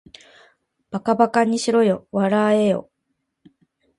[0.89, 2.89] 馬鹿ばかにしろよ、笑わらえよ